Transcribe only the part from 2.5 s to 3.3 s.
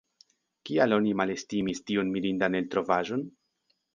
eltrovaĵon?